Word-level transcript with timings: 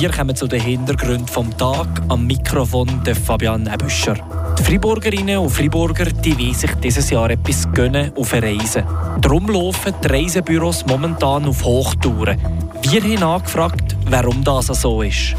Wir 0.00 0.10
kommen 0.12 0.36
zu 0.36 0.46
den 0.46 0.60
Hintergründen 0.60 1.26
vom 1.26 1.58
Tag. 1.58 1.88
Am 2.08 2.24
Mikrofon 2.24 3.02
der 3.04 3.16
Fabian 3.16 3.66
Ebüscher. 3.66 4.14
Die 4.56 4.62
Friburgerinnen 4.62 5.38
und 5.38 5.50
Friburger 5.50 6.04
die 6.04 6.38
wollen 6.38 6.54
sich 6.54 6.72
dieses 6.76 7.10
Jahr 7.10 7.28
etwas 7.30 7.68
gönnen 7.72 8.12
und 8.12 8.24
verreisen. 8.24 8.84
Darum 9.20 9.48
laufen 9.48 9.92
die 10.04 10.06
Reisebüros 10.06 10.86
momentan 10.86 11.46
auf 11.46 11.64
Hochtouren. 11.64 12.38
Wir 12.82 13.02
haben 13.02 13.22
angefragt, 13.24 13.96
warum 14.08 14.44
das 14.44 14.66
so 14.68 15.02
ist. 15.02 15.34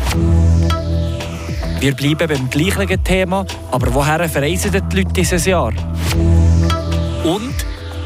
Wir 1.79 1.95
bleiben 1.95 2.27
beim 2.27 2.49
gleichen 2.49 3.01
Thema, 3.01 3.45
aber 3.71 3.93
woher 3.93 4.27
verreisen 4.27 4.73
die 4.73 4.97
Leute 4.97 5.13
dieses 5.13 5.45
Jahr? 5.45 5.71
Und 7.23 7.55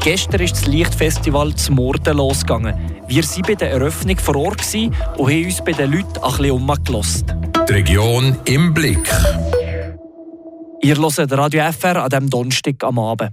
gestern 0.04 0.40
ist 0.40 0.54
das 0.54 0.66
Lichtfestival 0.66 1.52
zum 1.56 1.74
Morden 1.74 2.16
losgegangen. 2.16 2.93
Wir 3.14 3.22
waren 3.22 3.42
bei 3.42 3.54
der 3.54 3.70
Eröffnung 3.70 4.18
vor 4.18 4.34
Ort 4.34 4.74
und 4.74 4.92
haben 4.92 5.44
uns 5.44 5.62
bei 5.62 5.70
den 5.70 5.92
Leuten 5.92 6.18
ein 6.20 6.36
bisschen 6.36 6.50
umgelassen. 6.50 7.52
Die 7.68 7.72
Region 7.72 8.36
im 8.44 8.74
Blick. 8.74 9.08
Ihr 10.82 10.96
hört 10.96 11.30
Radio 11.30 11.70
FR 11.70 12.02
an 12.02 12.10
diesem 12.10 12.28
Donnerstag 12.28 12.82
am 12.82 12.98
Abend. 12.98 13.30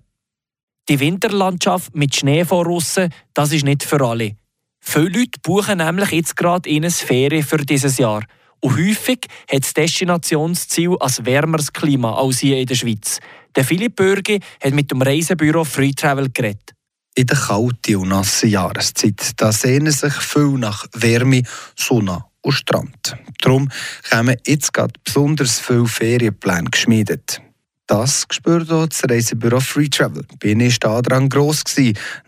Die 0.88 0.99
Winterlandschaft 0.99 1.95
mit 1.95 2.16
Schnee 2.16 2.45
vor 2.45 2.67
aussen, 2.67 3.12
das 3.34 3.53
ist 3.53 3.66
nicht 3.66 3.81
für 3.81 4.05
alle. 4.05 4.36
Viele 4.80 5.09
Leute 5.09 5.39
buchen 5.41 5.80
nämlich 5.80 6.11
jetzt 6.11 6.38
gerade 6.38 6.70
in 6.70 6.84
eine 6.84 6.91
Ferien 6.91 7.44
für 7.44 7.58
dieses 7.58 7.98
Jahr. 7.98 8.22
Und 8.59 8.77
häufig 8.77 9.25
hat 9.52 9.63
das 9.63 9.73
Destinationsziel 9.73 10.95
ein 11.00 11.25
wärmeres 11.25 11.73
Klima 11.73 12.13
als 12.13 12.38
hier 12.38 12.59
in 12.59 12.67
der 12.67 12.75
Schweiz. 12.75 13.20
Der 13.55 13.66
Philipp 13.66 13.95
Bürgi 13.95 14.41
hat 14.63 14.73
mit 14.73 14.91
dem 14.91 15.02
Reisebüro 15.02 15.63
Free 15.63 15.94
Travel 15.94 16.30
geredet. 16.30 16.75
In 17.13 17.27
der 17.27 17.38
kalten 17.38 17.97
und 17.97 18.09
nassen 18.09 18.49
Jahreszeit 18.49 19.31
da 19.35 19.52
sehnen 19.52 19.91
sich 19.91 20.13
viele 20.13 20.57
nach 20.57 20.85
Wärme, 20.93 21.43
Sonne 21.75 22.23
und 22.41 22.53
Strand. 22.53 23.17
Darum 23.41 23.69
haben 24.11 24.36
jetzt 24.47 24.73
gerade 24.73 24.94
besonders 25.03 25.59
viele 25.59 25.88
Ferienpläne 25.88 26.69
geschmiedet. 26.69 27.41
Das 27.86 28.25
spürt 28.31 28.71
auch 28.71 28.88
das 28.88 29.03
Reisebüro 29.09 29.59
Free 29.59 29.89
Travel. 29.89 30.25
Bin 30.39 30.61
ich 30.61 30.80
da 30.80 31.02
dran 31.02 31.27
gross 31.27 31.66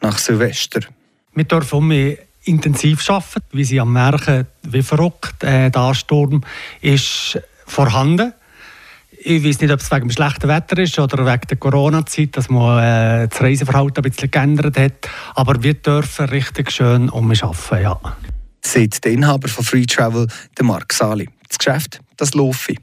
nach 0.02 0.18
Silvester. 0.18 0.82
Wir 1.34 1.46
dürfen 1.46 1.88
mehr 1.88 2.18
intensiv 2.44 3.10
arbeiten, 3.10 3.42
wie 3.54 3.64
sie 3.64 3.80
Merken 3.86 4.48
wie 4.64 4.84
verrückt. 4.84 5.44
Äh, 5.44 5.72
der 5.72 5.82
Ansturm 5.82 6.42
ist 6.82 7.40
vorhanden. 7.66 8.34
Ich 9.26 9.42
weiß 9.44 9.62
nicht, 9.62 9.72
ob 9.72 9.80
es 9.80 9.90
wegen 9.90 10.10
dem 10.10 10.12
schlechten 10.12 10.50
Wetter 10.50 10.78
ist 10.80 11.00
oder 11.00 11.26
wegen 11.26 11.48
der 11.50 11.58
Corona-Zeit, 11.58 12.36
dass 12.36 12.50
man 12.50 12.84
äh, 12.84 13.28
das 13.30 13.42
Reiseverhalten 13.42 14.04
ein 14.04 14.10
bisschen 14.10 14.30
geändert 14.30 14.78
hat. 14.78 15.10
Aber 15.34 15.64
wir 15.64 15.76
dürfen 15.76 16.26
richtig 16.26 16.72
schön 16.72 17.08
um 17.10 17.32
arbeiten, 17.32 17.82
ja. 17.82 18.00
Seit 18.62 19.04
der 19.04 19.14
Inhaber 19.14 19.48
von 19.48 19.64
Free 19.64 19.86
Travel, 19.86 20.28
der 20.58 20.66
Mark 20.66 20.92
Sali. 20.92 21.30
Das 21.48 21.58
Geschäft, 21.58 22.02
das 22.18 22.34
laufe. 22.34 22.76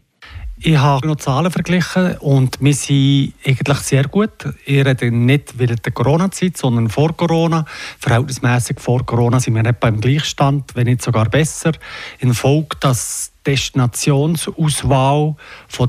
Ich 0.62 0.76
habe 0.76 1.06
noch 1.06 1.16
Zahlen 1.16 1.50
verglichen 1.50 2.18
und 2.18 2.58
wir 2.60 2.74
sind 2.74 3.32
eigentlich 3.46 3.78
sehr 3.78 4.04
gut. 4.08 4.46
Ich 4.66 4.84
rede 4.84 5.10
nicht 5.10 5.58
während 5.58 5.86
der 5.86 5.92
Corona-Zeit, 5.92 6.58
sondern 6.58 6.90
vor 6.90 7.16
Corona. 7.16 7.64
Verhältnismäßig 7.98 8.78
vor 8.78 9.06
Corona 9.06 9.40
sind 9.40 9.54
wir 9.54 9.62
nicht 9.62 9.80
beim 9.80 10.02
Gleichstand, 10.02 10.76
wenn 10.76 10.84
nicht 10.84 11.00
sogar 11.00 11.30
besser. 11.30 11.72
In 12.18 12.34
Folge, 12.34 12.76
dass 12.78 13.32
die 13.46 13.52
Destinationsauswahl 13.52 15.34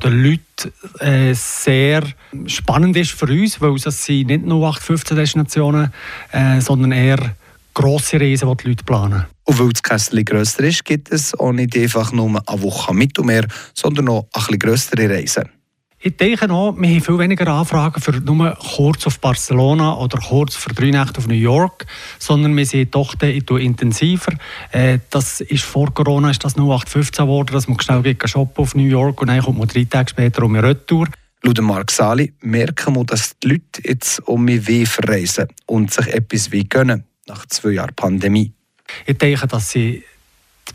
der 0.02 0.10
Leute 0.10 0.72
äh, 1.00 1.34
sehr 1.34 2.04
spannend 2.46 2.96
ist 2.96 3.12
für 3.12 3.26
uns, 3.26 3.60
weil 3.60 3.76
es 3.76 4.06
sind 4.06 4.28
nicht 4.28 4.46
nur 4.46 4.70
8, 4.70 4.82
15 4.82 5.18
Destinationen, 5.18 5.92
äh, 6.32 6.62
sondern 6.62 6.94
eher 6.94 7.36
grosse 7.74 8.20
Reisen, 8.20 8.50
die 8.50 8.64
die 8.64 8.70
Leute 8.70 8.84
planen. 8.84 9.26
Und 9.44 9.60
weil 9.60 9.70
das 9.70 9.84
Kessel 9.84 10.24
grösser 10.24 10.64
ist, 10.64 10.86
gibt 10.86 11.12
es 11.12 11.34
auch 11.34 11.52
nicht 11.52 11.76
einfach 11.76 12.12
nur 12.12 12.42
eine 12.46 12.62
Woche 12.62 12.90
am 12.90 12.98
Mittelmeer, 12.98 13.48
sondern 13.74 14.10
auch 14.10 14.24
ein 14.24 14.30
bisschen 14.34 14.60
grössere 14.60 15.10
Reisen. 15.10 15.50
Ich 16.04 16.18
denke 16.18 16.50
auch, 16.50 16.76
wir 16.76 16.90
haben 16.90 17.02
viel 17.02 17.20
weniger 17.20 17.48
Anfragen 17.48 18.02
für 18.02 18.14
nur 18.14 18.58
kurz 18.76 19.06
auf 19.06 19.20
Barcelona 19.20 19.96
oder 19.98 20.18
kurz 20.18 20.56
für 20.56 20.74
drei 20.74 20.90
Nächte 20.90 21.20
auf 21.20 21.28
New 21.28 21.36
York, 21.36 21.86
sondern 22.18 22.58
wir 22.58 22.66
sind 22.66 22.96
doch 22.96 23.14
intensiver. 23.22 24.32
Äh, 24.72 24.98
das 25.12 25.42
ist 25.42 25.64
vor 25.64 25.94
Corona 25.94 26.32
ist 26.32 26.44
das 26.44 26.56
nur 26.56 26.74
815 26.74 27.26
geworden, 27.26 27.54
dass 27.54 27.68
man 27.68 27.80
schnell 27.80 28.02
geht 28.02 28.28
shoppen 28.28 28.64
auf 28.64 28.74
New 28.74 28.88
York 28.88 29.22
und 29.22 29.28
dann 29.28 29.44
kommt 29.44 29.60
man 29.60 29.68
drei 29.68 29.84
Tage 29.84 30.10
später 30.10 30.42
um 30.42 30.56
eine 30.56 30.70
Retour. 30.70 31.08
Laut 31.44 31.62
Mark 31.62 31.92
Sali 31.92 32.34
merken 32.42 32.96
wir, 32.96 33.04
dass 33.04 33.38
die 33.38 33.50
Leute 33.50 33.82
jetzt 33.84 34.28
um 34.28 34.46
mich 34.46 34.66
weh 34.68 34.88
verreisen 34.88 35.50
und 35.68 35.94
sich 35.94 36.08
etwas 36.08 36.52
wie 36.52 36.68
gönnen 36.68 37.04
nach 37.28 37.46
zwei 37.48 37.72
Jahren 37.72 37.96
Pandemie. 37.96 38.54
Ich 39.06 39.18
denke, 39.18 39.48
dass 39.48 39.72
sie 39.72 40.04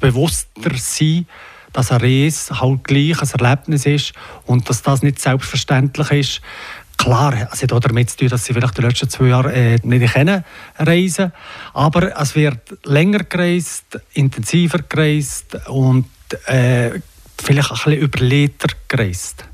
bewusster 0.01 0.77
sind, 0.77 1.27
dass 1.73 1.93
eine 1.93 2.03
Reise 2.03 2.61
halt 2.61 2.85
gleich 2.85 3.21
ein 3.21 3.41
Erlebnis 3.41 3.87
ist 3.87 4.13
und 4.47 4.69
dass 4.69 4.83
das 4.83 5.03
nicht 5.03 5.21
selbstverständlich 5.21 6.11
ist. 6.11 6.41
Klar, 6.97 7.49
es 7.53 7.63
hat 7.63 7.73
auch 7.73 7.81
damit 7.81 8.09
zu 8.09 8.17
tun, 8.17 8.29
dass 8.29 8.47
sie 8.47 8.55
vielleicht 8.55 8.79
die 8.79 8.83
letzten 8.83 9.11
zwei 9.11 9.27
Jahre 9.27 9.53
äh, 9.53 9.79
nicht 9.83 10.15
können 10.15 10.45
reisen 10.79 11.33
aber 11.75 12.19
es 12.19 12.35
wird 12.35 12.79
länger 12.85 13.25
gereist, 13.25 14.01
intensiver 14.15 14.79
gereist 14.89 15.57
und 15.69 16.07
äh, 16.47 17.01
vielleicht 17.39 17.71
ein 17.71 17.77
bisschen 17.77 17.93
überlegter 17.93 18.69
gereist. 18.89 19.45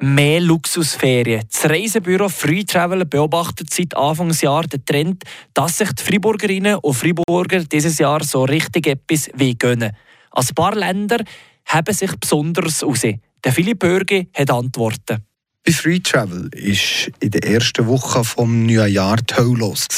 Mehr 0.00 0.40
Luxusferien. 0.40 1.44
Das 1.50 1.70
Reisebüro 1.70 2.28
Free 2.28 2.64
Travel 2.64 3.06
beobachtet 3.06 3.72
seit 3.72 3.96
Anfangsjahr 3.96 4.64
den 4.64 4.84
Trend, 4.84 5.24
dass 5.54 5.78
sich 5.78 5.90
die 5.92 6.02
Friburgerinnen 6.02 6.76
und 6.76 6.94
Friburger 6.94 7.64
dieses 7.64 7.98
Jahr 7.98 8.22
so 8.22 8.44
richtig 8.44 8.86
etwas 8.86 9.30
wie 9.34 9.56
gönnen. 9.56 9.92
Ein 10.32 10.46
paar 10.54 10.74
Länder 10.74 11.24
haben 11.64 11.94
sich 11.94 12.14
besonders 12.16 12.82
aus. 12.82 13.02
Der 13.02 13.52
Philipp 13.52 13.78
Bürge 13.78 14.26
hat 14.34 14.50
Antworten. 14.50 15.24
Bei 15.64 15.72
Free 15.72 15.98
Travel 15.98 16.50
war 16.52 17.12
in 17.20 17.30
der 17.30 17.44
ersten 17.44 17.86
Woche 17.86 18.20
des 18.20 18.36
neuen 18.36 18.88
Jahres 18.88 19.24
die 19.30 19.34
Hölle 19.34 19.58
los. 19.58 19.88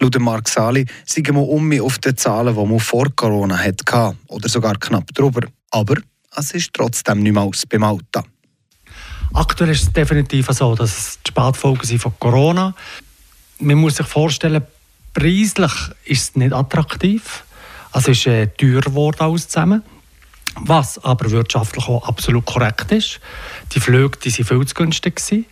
Laut 0.00 0.18
Mark 0.18 0.48
Sali 0.48 0.86
sind 1.04 1.28
wir 1.28 1.36
um 1.36 1.80
auf 1.80 1.98
den 1.98 2.16
Zahlen, 2.16 2.56
die 2.56 2.64
man 2.66 2.80
vor 2.80 3.06
Corona 3.14 3.58
hatte, 3.58 4.16
oder 4.28 4.48
sogar 4.48 4.78
knapp 4.78 5.06
drüber. 5.14 5.46
Aber 5.70 5.96
es 6.34 6.52
ist 6.52 6.72
trotzdem 6.72 7.22
nicht 7.22 7.34
mehr 7.34 7.42
aus 7.42 7.64
beim 7.66 7.84
Alter. 7.84 8.24
Aktuell 9.32 9.70
ist 9.70 9.82
es 9.82 9.92
definitiv 9.92 10.48
so, 10.50 10.74
dass 10.74 10.98
es 10.98 11.18
die 11.26 11.30
Spätfolgen 11.30 11.84
sind 11.84 12.00
von 12.00 12.12
Corona. 12.18 12.74
Man 13.58 13.76
muss 13.76 13.96
sich 13.96 14.06
vorstellen, 14.06 14.62
preislich 15.14 15.72
ist 16.04 16.30
es 16.30 16.36
nicht 16.36 16.52
attraktiv. 16.52 17.44
Es 17.92 18.08
ist 18.08 18.26
äh, 18.26 18.48
teurer 18.48 18.80
geworden 18.82 19.16
alles 19.20 19.48
zusammen. 19.48 19.82
Was 20.60 21.02
aber 21.04 21.30
wirtschaftlich 21.30 21.86
auch 21.88 22.06
absolut 22.06 22.44
korrekt 22.46 22.90
ist. 22.90 23.20
Die 23.72 23.80
Flüge 23.80 24.18
die 24.18 24.30
sind 24.30 24.48
viel 24.48 24.66
zu 24.66 24.74
günstig. 24.74 25.16
Gewesen. 25.16 25.46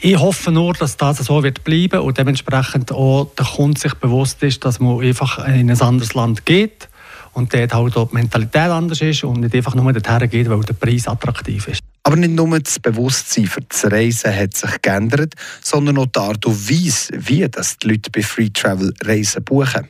Ich 0.00 0.16
hoffe 0.16 0.52
nur, 0.52 0.74
dass 0.74 0.96
das 0.96 1.18
so 1.18 1.42
wird 1.42 1.64
bleiben 1.64 2.00
und 2.00 2.18
dementsprechend 2.18 2.92
auch 2.92 3.32
der 3.36 3.46
Kunde 3.46 3.80
sich 3.80 3.94
bewusst 3.94 4.42
ist, 4.44 4.64
dass 4.64 4.78
man 4.78 5.00
einfach 5.00 5.44
in 5.48 5.70
ein 5.70 5.80
anderes 5.80 6.14
Land 6.14 6.46
geht 6.46 6.88
und 7.32 7.52
dort 7.52 7.74
halt 7.74 7.96
auch 7.96 8.08
die 8.08 8.14
Mentalität 8.14 8.70
anders 8.70 9.00
ist 9.00 9.24
und 9.24 9.40
nicht 9.40 9.56
einfach 9.56 9.74
nur 9.74 9.92
dorthin 9.92 10.30
geht, 10.30 10.48
weil 10.48 10.60
der 10.60 10.74
Preis 10.74 11.08
attraktiv 11.08 11.66
ist. 11.66 11.87
Aber 12.08 12.16
nicht 12.16 12.32
nur 12.32 12.58
das 12.58 12.78
Bewusstsein 12.78 13.44
für 13.44 13.60
das 13.60 13.84
Reisen 13.84 14.34
hat 14.34 14.56
sich 14.56 14.80
geändert, 14.80 15.34
sondern 15.60 15.98
auch 15.98 16.06
die 16.06 16.18
Art 16.18 16.46
und 16.46 16.70
Weise, 16.70 17.12
wie 17.12 17.46
das 17.46 17.76
die 17.76 17.88
Leute 17.88 18.10
bei 18.10 18.22
Free 18.22 18.48
Travel 18.48 18.94
Reisen 19.04 19.44
buchen. 19.44 19.86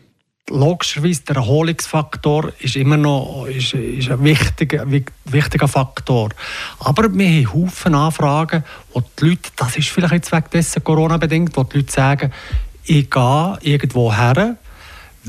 Logischerweise 0.50 1.22
der 1.28 1.36
Erholungsfaktor 1.36 2.52
ist 2.58 2.74
immer 2.74 2.96
noch 2.96 3.46
ist, 3.46 3.72
ist 3.72 4.10
ein 4.10 4.24
wichtiger, 4.24 4.84
wichtiger 5.26 5.68
Faktor. 5.68 6.30
Aber 6.80 7.04
wir 7.04 7.28
haben 7.28 7.52
Haufen 7.52 7.94
Anfragen, 7.94 8.64
wo 8.92 9.00
die 9.00 9.24
Leute, 9.24 9.50
das 9.54 9.76
ist 9.76 9.90
vielleicht 9.90 10.14
jetzt 10.14 10.32
wegen 10.32 10.50
dessen 10.52 10.82
Corona-bedingt, 10.82 11.56
wo 11.56 11.62
die 11.62 11.76
Leute 11.76 11.92
sagen, 11.92 12.32
ich 12.82 13.08
gehe 13.08 13.58
irgendwo 13.62 14.12
her, 14.12 14.56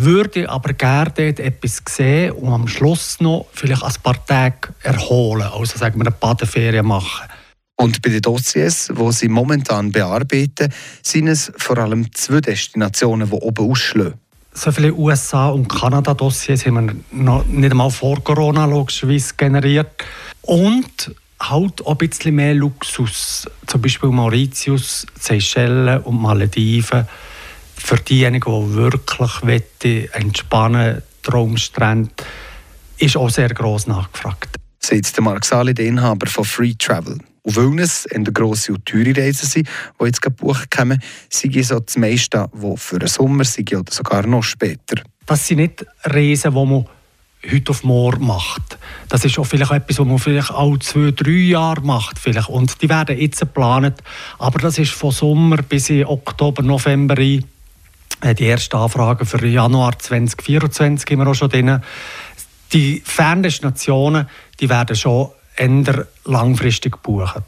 würde 0.04 0.50
aber 0.50 0.74
gerne 0.74 1.12
dort 1.16 1.40
etwas 1.40 1.81
sehen 1.88 2.31
und 2.34 2.51
am 2.51 2.68
Schluss 2.68 3.19
noch 3.19 3.48
vielleicht 3.54 3.84
ein 3.84 3.94
paar 4.04 4.25
Tage 4.25 4.74
erholen, 4.84 5.48
also 5.54 5.78
sagen 5.78 6.00
wir 6.00 6.07
eine 6.07 6.16
Badeferien 6.16 6.86
machen. 6.86 7.30
Und 7.75 8.01
bei 8.01 8.10
den 8.10 8.22
Dossiers, 8.22 8.90
die 8.90 9.12
Sie 9.13 9.30
momentan 9.30 9.92
bearbeiten, 9.92 10.74
sind 11.01 11.28
es 11.28 11.51
vor 11.57 11.78
allem 11.78 12.13
zwei 12.13 12.42
Destinationen, 12.42 13.30
die 13.30 13.36
oben 13.36 13.72
ausschlagen. 13.72 14.16
So 14.54 14.72
viele 14.72 14.94
USA- 14.94 15.50
und 15.50 15.69
Kanada-Dossiers 15.69 16.66
haben 16.66 16.88
wir 16.88 16.95
noch 17.12 17.45
nicht 17.45 17.72
einmal 17.72 17.90
vor 17.90 18.22
Corona 18.22 18.66
logischerweise 18.66 19.34
generiert. 19.38 20.04
Und 20.42 21.16
halt 21.40 21.86
auch 21.86 21.92
ein 21.92 21.98
bisschen 21.98 22.36
mehr 22.36 22.54
Luxus. 22.54 23.48
Zum 23.66 23.81
Beispiel 23.81 24.10
Mauritius, 24.10 25.06
Seychellen 25.18 26.02
und 26.02 26.22
Malediven 26.22 27.07
für 27.80 27.98
diejenigen, 27.98 28.52
die 28.52 28.74
wirklich 28.76 30.12
entspannen 30.14 31.02
Traumstrand, 31.24 32.12
ist 32.98 33.18
auch 33.18 33.30
sehr 33.30 33.50
gross 33.50 33.88
nachgefragt. 33.88 34.56
Sagt 34.80 35.16
der 35.16 35.24
Mark 35.24 35.46
Sali, 35.46 35.74
der 35.74 35.86
Inhaber 35.86 36.28
von 36.28 36.46
Free 36.46 36.74
Travel. 36.78 37.20
Und 37.44 37.56
weil 37.56 37.80
es 37.80 38.06
in 38.06 38.26
der 38.26 38.34
grosse 38.34 38.74
und 38.74 38.86
teure 38.86 39.16
Reisen 39.16 39.48
sind, 39.48 39.68
die 40.00 40.06
jetzt 40.06 40.22
gebucht 40.22 40.70
kommen, 40.72 41.02
sind 41.30 41.66
so 41.66 41.80
das 41.80 41.98
meiste, 41.98 42.50
die 42.54 42.78
für 42.78 43.00
den 43.00 43.08
Sommer 43.08 43.46
sind 43.46 43.74
oder 43.74 43.92
sogar 43.92 44.26
noch 44.28 44.44
später. 44.44 45.02
Das 45.26 45.48
sind 45.48 45.58
nicht 45.58 45.86
Reisen, 46.04 46.54
die 46.54 46.66
man 46.66 46.86
heute 47.52 47.72
auf 47.72 47.84
morgen 47.84 48.28
macht. 48.28 48.78
Das 49.08 49.24
ist 49.24 49.40
auch 49.40 49.46
vielleicht 49.46 49.72
etwas, 49.72 50.00
was 50.00 50.06
man 50.06 50.20
vielleicht 50.20 50.52
auch 50.52 50.78
zwei, 50.78 51.12
drei 51.12 51.31
Jahre 51.31 51.81
macht. 51.81 52.20
Vielleicht. 52.20 52.50
Und 52.50 52.81
die 52.81 52.90
werden 52.90 53.18
jetzt 53.18 53.40
geplant. 53.40 54.02
Aber 54.38 54.60
das 54.60 54.78
ist 54.78 54.92
von 54.92 55.12
Sommer 55.12 55.58
bis 55.58 55.90
in 55.90 56.06
Oktober, 56.06 56.62
November 56.62 57.18
rein. 57.18 57.46
Äh, 58.21 58.36
die 58.36 58.48
ersten 58.48 58.75
Anfragen 58.75 59.25
für 59.25 59.45
Januar 59.45 59.98
2024 59.98 61.10
haben 61.12 61.19
wir 61.19 61.27
auch 61.27 61.36
schon 61.36 61.50
drin. 61.50 61.81
Die 62.74 63.01
Ferndestinationen 63.04 64.27
die 64.60 64.69
werden 64.69 64.95
schon 64.95 65.30
eher 65.56 66.07
langfristig 66.25 66.94
gebucht. 66.94 67.44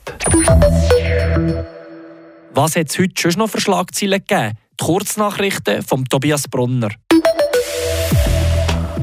Was 2.53 2.75
hat 2.75 2.89
es 2.89 2.99
heute 2.99 3.13
schon 3.21 3.39
noch 3.39 3.49
für 3.49 3.61
Schlagzeilen 3.61 4.23
gegeben? 4.25 4.57
Die 4.79 4.85
Kurznachrichten 4.85 5.83
von 5.83 6.05
Tobias 6.05 6.47
Brunner. 6.47 6.89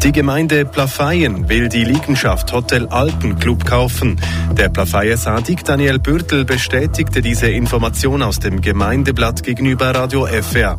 Die 0.02 0.12
Gemeinde 0.12 0.64
Plafeyen 0.64 1.48
will 1.48 1.68
die 1.68 1.82
Liegenschaft 1.82 2.52
Hotel 2.52 2.86
Alpenclub 2.86 3.64
kaufen. 3.64 4.20
Der 4.52 4.68
Plafeyer 4.68 5.16
Sadik 5.16 5.64
Daniel 5.64 5.98
Bürtel 5.98 6.44
bestätigte 6.44 7.20
diese 7.20 7.48
Information 7.48 8.22
aus 8.22 8.38
dem 8.38 8.60
Gemeindeblatt 8.60 9.42
gegenüber 9.42 9.92
Radio 9.92 10.26
FR. 10.26 10.78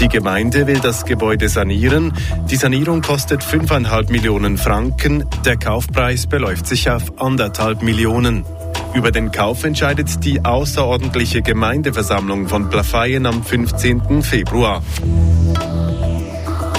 Die 0.00 0.08
Gemeinde 0.08 0.66
will 0.66 0.80
das 0.80 1.04
Gebäude 1.04 1.48
sanieren. 1.48 2.12
Die 2.50 2.56
Sanierung 2.56 3.02
kostet 3.02 3.44
5,5 3.44 4.10
Millionen 4.10 4.58
Franken. 4.58 5.24
Der 5.44 5.56
Kaufpreis 5.56 6.26
beläuft 6.26 6.66
sich 6.66 6.90
auf 6.90 7.20
anderthalb 7.20 7.82
Millionen. 7.82 8.44
Über 8.94 9.12
den 9.12 9.30
Kauf 9.30 9.62
entscheidet 9.62 10.24
die 10.24 10.44
außerordentliche 10.44 11.42
Gemeindeversammlung 11.42 12.48
von 12.48 12.68
Plafeyen 12.68 13.26
am 13.26 13.44
15. 13.44 14.22
Februar. 14.22 14.82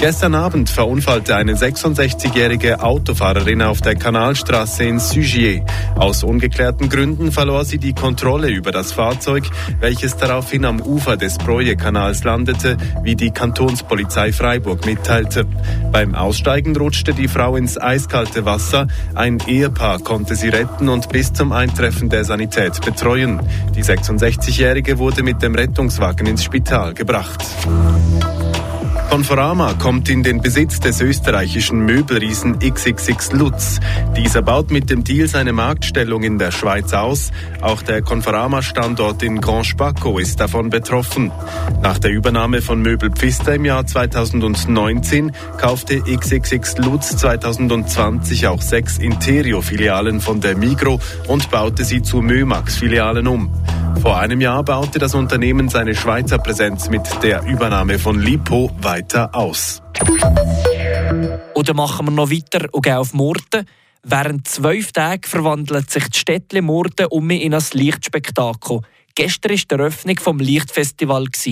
Gestern 0.02 0.34
Abend 0.34 0.68
verunfallte 0.68 1.36
eine 1.36 1.54
66-jährige 1.54 2.82
Autofahrerin 2.82 3.62
auf 3.62 3.82
der 3.82 3.94
Kanalstraße 3.94 4.82
in 4.82 4.98
Sugier. 4.98 5.64
Aus 5.94 6.24
ungeklärten 6.24 6.88
Gründen 6.88 7.30
verlor 7.30 7.64
sie 7.64 7.78
die 7.78 7.92
Kontrolle 7.92 8.48
über 8.48 8.72
das 8.72 8.90
Fahrzeug, 8.90 9.44
welches 9.78 10.16
daraufhin 10.16 10.64
am 10.64 10.80
Ufer 10.80 11.16
des 11.16 11.38
Broje-Kanals 11.38 12.24
landete, 12.24 12.78
wie 13.04 13.14
die 13.14 13.30
Kantonspolizei 13.30 14.32
Freiburg 14.32 14.84
mitteilte. 14.86 15.46
Beim 15.92 16.16
Aussteigen 16.16 16.74
rutschte 16.74 17.14
die 17.14 17.28
Frau 17.28 17.54
ins 17.54 17.80
eiskalte 17.80 18.44
Wasser. 18.44 18.88
Ein 19.14 19.38
Ehepaar 19.46 20.00
konnte 20.00 20.34
sie 20.34 20.48
retten 20.48 20.88
und 20.88 21.10
bis 21.10 21.32
zum 21.32 21.52
Eintreffen 21.52 22.08
der 22.08 22.24
Sanität 22.24 22.84
betreuen. 22.84 23.40
Die 23.76 23.84
66-jährige 23.84 24.98
wurde 24.98 25.22
mit 25.22 25.40
dem 25.42 25.54
Rettungswagen 25.54 26.26
ins 26.26 26.42
Spital 26.42 26.92
gebracht. 26.92 27.46
Conforama 29.12 29.74
kommt 29.74 30.08
in 30.08 30.22
den 30.22 30.40
Besitz 30.40 30.80
des 30.80 31.02
österreichischen 31.02 31.80
Möbelriesen 31.80 32.60
XXX 32.60 33.32
Lutz. 33.32 33.78
Dieser 34.16 34.40
baut 34.40 34.70
mit 34.70 34.88
dem 34.88 35.04
Deal 35.04 35.28
seine 35.28 35.52
Marktstellung 35.52 36.22
in 36.22 36.38
der 36.38 36.50
Schweiz 36.50 36.94
aus. 36.94 37.30
Auch 37.60 37.82
der 37.82 38.00
Conforama-Standort 38.00 39.22
in 39.22 39.42
Grand 39.42 39.66
Spaco 39.66 40.18
ist 40.18 40.40
davon 40.40 40.70
betroffen. 40.70 41.30
Nach 41.82 41.98
der 41.98 42.10
Übernahme 42.10 42.62
von 42.62 42.80
Möbel 42.80 43.10
Pfister 43.10 43.56
im 43.56 43.66
Jahr 43.66 43.86
2019 43.86 45.32
kaufte 45.58 46.00
XXX 46.00 46.78
Lutz 46.78 47.14
2020 47.18 48.46
auch 48.46 48.62
sechs 48.62 48.96
Interio-Filialen 48.96 50.22
von 50.22 50.40
der 50.40 50.56
Migro 50.56 51.00
und 51.28 51.50
baute 51.50 51.84
sie 51.84 52.00
zu 52.00 52.22
Mömax-Filialen 52.22 53.26
um. 53.26 53.50
Vor 54.02 54.18
einem 54.18 54.40
Jahr 54.40 54.64
baute 54.64 54.98
das 54.98 55.14
Unternehmen 55.14 55.68
seine 55.68 55.94
Schweizer 55.94 56.38
Präsenz 56.38 56.88
mit 56.88 57.22
der 57.22 57.44
Übernahme 57.44 58.00
von 58.00 58.18
Lipo 58.18 58.68
weiter 58.80 59.32
aus. 59.32 59.80
Oder 61.54 61.72
machen 61.72 62.06
wir 62.06 62.10
noch 62.10 62.28
weiter 62.28 62.66
und 62.72 62.82
gehen 62.82 62.96
auf 62.96 63.14
Murten. 63.14 63.64
Während 64.02 64.48
zwölf 64.48 64.90
Tagen 64.90 65.22
verwandelt 65.22 65.88
sich 65.88 66.08
die 66.08 66.18
Städtle 66.18 66.62
Murten 66.62 67.06
um 67.10 67.30
in 67.30 67.54
ein 67.54 67.62
Lichtspektakel. 67.74 68.80
Gestern 69.14 69.52
war 69.52 69.56
die 69.56 69.74
Eröffnung 69.74 70.16
des 70.16 70.48
Lichtfestivals. 70.48 71.46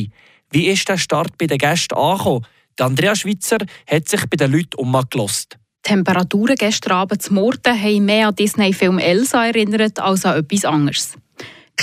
Wie 0.51 0.67
ist 0.67 0.89
der 0.89 0.99
Start 0.99 1.39
bei 1.39 1.47
den 1.47 1.59
Gästen 1.59 1.95
angekommen? 1.95 2.45
Andrea 2.81 3.15
Schweitzer 3.15 3.59
hat 3.89 4.09
sich 4.09 4.27
bei 4.27 4.37
den 4.37 4.51
Leuten 4.51 4.75
umgelost. 4.75 5.57
Die 5.87 5.91
Temperaturen 5.91 6.57
gestern 6.57 6.95
Abend 6.95 7.23
zu 7.23 7.33
Murten 7.33 7.81
haben 7.81 8.05
mehr 8.07 8.27
an 8.27 8.35
Disney-Film 8.35 8.99
Elsa 8.99 9.47
erinnert 9.47 10.01
als 10.01 10.25
an 10.25 10.37
etwas 10.37 10.65
anderes 10.65 11.17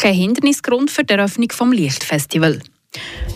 kein 0.01 0.13
Hindernisgrund 0.13 0.91
für 0.91 1.03
die 1.03 1.13
Eröffnung 1.13 1.47
des 1.47 1.79
Lichtfestivals. 1.79 2.59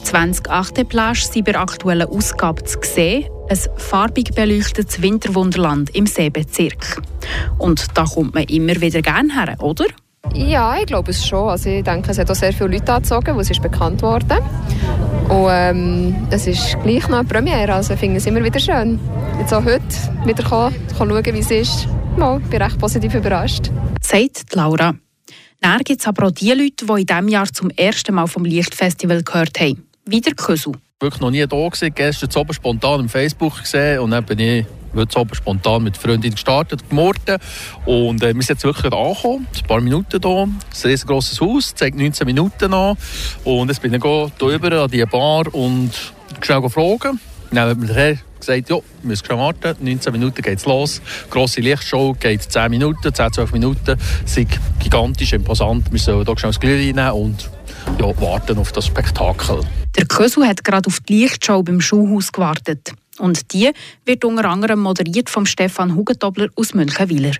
20 0.04 0.88
Plage 0.88 1.20
sind 1.20 1.46
bei 1.46 1.52
der 1.52 1.62
aktuellen 1.62 2.08
Ausgabe 2.08 2.64
zu 2.64 2.78
sehen. 2.84 3.26
Ein 3.50 3.58
farbig 3.78 4.34
beleuchtetes 4.36 5.02
Winterwunderland 5.02 5.90
im 5.96 6.06
Seebezirk. 6.06 7.02
Und 7.58 7.86
da 7.96 8.06
kommt 8.06 8.34
man 8.34 8.44
immer 8.44 8.80
wieder 8.80 9.02
gerne 9.02 9.34
her, 9.34 9.56
oder? 9.62 9.86
Ja, 10.34 10.78
ich 10.80 10.86
glaube 10.86 11.12
es 11.12 11.26
schon. 11.26 11.50
Also 11.50 11.70
ich 11.70 11.84
denke, 11.84 12.12
es 12.12 12.20
hat 12.20 12.30
auch 12.30 12.36
sehr 12.36 12.54
viele 12.54 12.70
Leute 12.70 12.94
angezogen, 12.94 13.40
es 13.40 13.50
ist 13.50 13.62
bekannt 13.62 14.02
worden. 14.02 14.40
Und 15.30 15.48
ähm, 15.50 16.28
es 16.30 16.48
ist 16.48 16.78
gleich 16.84 17.08
noch 17.10 17.20
eine 17.20 17.28
Premiere, 17.28 17.74
also 17.74 17.94
ich 17.94 18.00
finde 18.00 18.18
es 18.18 18.26
immer 18.26 18.44
wieder 18.44 18.60
schön. 18.60 19.00
Jetzt 19.40 19.54
auch 19.54 19.64
heute 19.64 19.82
wieder 20.26 20.44
kommen, 20.44 20.76
schauen, 20.98 21.26
wie 21.26 21.40
es 21.40 21.52
ist. 21.52 21.88
Mal, 22.18 22.40
ich 22.42 22.50
bin 22.50 22.62
recht 22.62 22.78
positiv 22.78 23.16
überrascht. 23.16 23.72
Sagt 24.02 24.54
Laura. 24.54 24.94
Dann 25.62 25.80
gibt 25.84 26.02
es 26.02 26.08
aber 26.08 26.28
auch 26.28 26.32
die 26.32 26.52
Leute, 26.52 26.86
die 26.86 27.02
in 27.02 27.06
diesem 27.06 27.28
Jahr 27.28 27.46
zum 27.46 27.70
ersten 27.70 28.16
Mal 28.16 28.28
vom 28.28 28.44
Lichtfestival 28.44 29.22
gehört 29.22 29.60
haben. 29.60 29.88
Wieder 30.06 30.32
Kösu. 30.32 30.74
Wirklich 31.00 31.22
noch 31.22 31.30
nie 31.30 31.46
da 31.46 31.68
gewesen. 31.68 31.94
Gestern 31.94 32.30
oben 32.36 32.54
spontan 32.54 33.02
im 33.02 33.10
Facebook 33.10 33.62
gesehen 33.62 34.00
und 34.00 34.12
dann 34.12 34.26
bin 34.26 34.40
ich 34.40 34.66
heute 34.96 35.20
oben 35.20 35.36
spontan 35.36 35.84
mit 35.84 35.98
Freundin 35.98 36.32
gestartet, 36.32 36.90
gemordet. 36.90 37.40
Und 37.86 38.24
äh, 38.24 38.34
wir 38.34 38.42
sind 38.42 38.50
jetzt 38.50 38.64
wirklich 38.64 38.92
angekommen, 38.92 39.48
ein 39.56 39.68
paar 39.68 39.82
Minuten 39.82 40.20
hier. 40.20 40.32
ein 40.32 40.60
riesengroßes 40.84 41.40
Haus, 41.40 41.76
zeigt 41.76 41.96
19 41.96 42.26
Minuten 42.26 42.74
an. 42.74 42.98
Und 43.44 43.70
jetzt 43.70 43.84
bin 43.84 43.94
ich 43.94 44.02
hier 44.02 44.32
rüber 44.42 44.84
an 44.84 44.90
die 44.90 45.06
Bar 45.06 45.54
und 45.54 45.92
schnell 46.42 46.70
fragen. 46.70 47.20
Dann 47.52 47.70
hat 47.70 47.78
mir 47.78 48.18
gesagt, 48.42 48.70
ja, 48.70 48.76
wir 48.76 48.84
müssen 49.04 49.26
schon 49.26 49.40
warten. 49.40 49.76
19 49.80 50.12
Minuten 50.12 50.42
geht 50.42 50.60
es 50.60 50.66
los. 50.66 51.02
Grosse 51.30 51.62
Lichtshow 51.62 52.14
geht 52.20 52.44
10 52.44 52.70
Minuten, 52.70 53.14
10, 53.14 53.34
12 53.34 53.52
Minuten. 53.54 53.98
Ist 54.26 54.40
gigantisch 54.80 55.34
imposant. 55.34 55.92
Wir 55.92 56.00
sollen 56.00 56.26
hier 56.26 56.38
schnell 56.38 56.52
das 56.52 56.60
Glühwein 56.60 56.96
nehmen 56.96 57.12
und 57.12 57.50
ja, 58.00 58.22
warten 58.22 58.58
auf 58.58 58.72
das 58.72 58.88
Spektakel. 58.88 59.62
Der 59.98 60.06
Kösu 60.06 60.44
hat 60.44 60.64
gerade 60.64 60.88
auf 60.88 61.00
die 61.02 61.22
Lichtshow 61.22 61.64
beim 61.64 61.82
Schuhhaus 61.82 62.32
gewartet. 62.32 62.94
Und 63.20 63.54
die 63.54 63.72
wird 64.06 64.26
unter 64.26 64.46
anderem 64.46 64.80
moderiert 64.80 65.30
von 65.30 65.46
Stefan 65.46 65.96
Hugentobler 65.96 66.50
aus 66.56 66.74
Münchenwiler. 66.74 67.34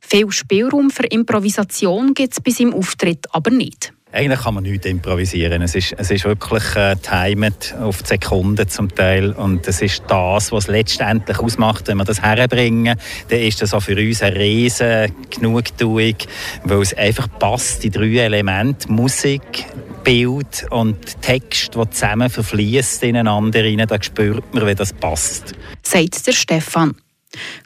Viel 0.00 0.30
Spielraum 0.32 0.90
für 0.90 1.06
Improvisation 1.06 2.14
gibt 2.14 2.32
es 2.32 2.40
bei 2.40 2.50
seinem 2.50 2.74
Auftritt 2.74 3.26
aber 3.32 3.50
nicht. 3.50 3.92
Eigentlich 4.12 4.40
kann 4.40 4.54
man 4.54 4.64
nichts 4.64 4.86
improvisieren. 4.86 5.62
Es 5.62 5.76
ist, 5.76 5.94
es 5.96 6.10
ist 6.10 6.24
wirklich 6.24 6.64
äh, 6.74 6.96
timed 6.96 7.76
auf 7.80 8.02
die 8.02 8.08
Sekunden 8.08 8.68
zum 8.68 8.92
Teil. 8.92 9.30
Und 9.32 9.68
das 9.68 9.80
ist 9.82 10.02
das, 10.08 10.50
was 10.50 10.64
es 10.64 10.68
letztendlich 10.68 11.38
ausmacht. 11.38 11.86
Wenn 11.86 11.98
wir 11.98 12.04
das 12.04 12.20
herbringen, 12.20 12.98
dann 13.28 13.38
ist 13.38 13.62
das 13.62 13.72
auch 13.72 13.82
für 13.82 13.96
uns 13.96 14.20
eine 14.22 14.34
riesen 14.34 15.14
Genugtuung, 15.30 16.16
weil 16.64 16.80
es 16.82 16.92
einfach 16.94 17.28
passt, 17.38 17.84
die 17.84 17.90
drei 17.90 18.16
Elemente, 18.16 18.90
Musik, 18.90 19.66
Bild 20.02 20.66
und 20.70 21.22
Text, 21.22 21.76
die 21.76 21.90
zusammen 21.90 22.30
verfließen 22.30 23.10
ineinander 23.10 23.62
rein, 23.62 23.84
da 23.86 24.02
spürt 24.02 24.52
man, 24.52 24.66
wie 24.66 24.74
das 24.74 24.92
passt. 24.92 25.54
Sagt 25.82 26.26
der 26.26 26.32
Stefan. 26.32 26.96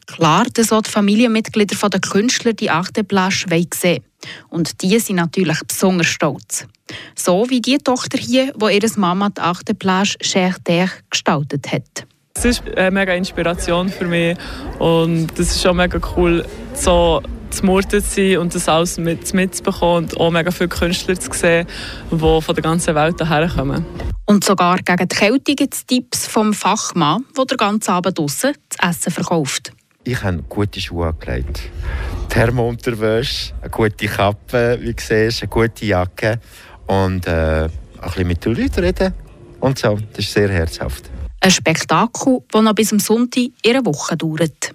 Klar, 0.06 0.46
dass 0.52 0.72
auch 0.72 0.82
die 0.82 0.90
Familienmitglieder 0.90 1.88
der 1.88 2.00
Künstler 2.00 2.52
die 2.52 2.70
achte 2.70 3.04
Plage 3.04 3.46
sehen 3.74 4.04
Und 4.48 4.82
die 4.82 4.98
sind 4.98 5.16
natürlich 5.16 5.58
besonders 5.66 6.08
stolz. 6.08 6.66
So 7.14 7.48
wie 7.48 7.60
die 7.60 7.78
Tochter 7.78 8.18
hier, 8.18 8.52
die 8.52 8.74
ihre 8.74 9.00
Mama 9.00 9.30
die 9.30 9.40
achte 9.40 9.74
Plage 9.74 10.16
Cher 10.20 10.54
gestaltet 11.10 11.72
hat. 11.72 12.06
Es 12.36 12.44
ist 12.44 12.62
eine 12.76 12.90
mega 12.90 13.14
Inspiration 13.14 13.88
für 13.88 14.06
mich 14.06 14.36
und 14.78 15.30
es 15.38 15.52
ist 15.52 15.62
schon 15.62 15.76
mega 15.76 15.98
cool, 16.16 16.44
so 16.74 17.22
zu 17.56 17.66
Murten 17.66 18.02
zu 18.02 18.10
sein 18.10 18.38
und 18.38 18.54
das 18.54 18.68
alles 18.68 18.98
mit, 18.98 19.32
mitzubekommen 19.34 20.04
und 20.04 20.20
auch 20.20 20.30
mega 20.30 20.50
viele 20.50 20.68
Künstler 20.68 21.18
zu 21.18 21.32
sehen, 21.32 21.66
die 22.10 22.16
von 22.18 22.54
der 22.54 22.62
ganzen 22.62 22.94
Welt 22.94 23.16
hierher 23.18 23.48
kommen. 23.48 23.84
Und 24.26 24.44
sogar 24.44 24.78
gegen 24.78 25.08
die 25.08 25.16
Kälte 25.16 25.54
gibt 25.54 25.74
es 25.74 25.86
Tipps 25.86 26.26
vom 26.26 26.54
Fachmann, 26.54 27.24
der 27.36 27.44
den 27.44 27.56
ganzen 27.56 27.90
Abend 27.90 28.18
draußen 28.18 28.54
das 28.68 28.90
Essen 28.90 29.12
verkauft. 29.12 29.72
Ich 30.04 30.22
habe 30.22 30.42
gute 30.48 30.80
Schuhe 30.80 31.08
angelegt. 31.08 31.60
Thermounterwäsche, 32.28 33.54
eine 33.60 33.70
gute 33.70 34.06
Kappe, 34.06 34.78
wie 34.80 34.92
du 34.92 35.02
siehst, 35.02 35.42
eine 35.42 35.48
gute 35.48 35.86
Jacke 35.86 36.40
und 36.86 37.26
äh, 37.26 37.64
ein 37.64 37.70
bisschen 38.02 38.26
mit 38.26 38.44
den 38.44 38.54
Leuten 38.54 38.80
reden. 38.80 39.14
Und 39.60 39.78
so, 39.78 39.98
das 40.12 40.24
ist 40.24 40.32
sehr 40.32 40.50
herzhaft. 40.50 41.10
Ein 41.40 41.50
Spektakel, 41.50 42.40
das 42.50 42.62
noch 42.62 42.74
bis 42.74 42.88
zum 42.88 42.98
Sonntag 42.98 43.44
ihre 43.62 43.84
Woche 43.84 44.16
dauert. 44.16 44.74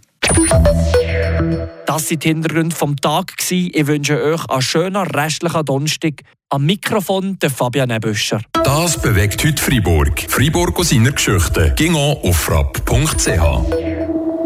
Das 1.90 2.12
waren 2.12 2.20
die 2.20 2.28
Hintergründe 2.28 2.76
vom 2.76 2.96
Tag. 2.98 3.34
Ich 3.50 3.88
wünsche 3.88 4.24
euch 4.24 4.46
einen 4.48 4.62
schönen 4.62 5.08
restlichen 5.08 5.66
Donnerstag. 5.66 6.22
Am 6.50 6.64
Mikrofon 6.64 7.40
der 7.40 7.50
Fabian 7.50 7.90
Ebüscher. 7.90 8.42
Das 8.64 9.02
bewegt 9.02 9.44
heute 9.44 9.60
Freiburg. 9.60 10.24
Freiburg 10.30 10.78
aus 10.78 10.90
seiner 10.90 11.12
Geschichte. 11.12 11.74
Ging 11.76 11.96
auf 11.96 12.38
frapp.ch. 12.38 13.89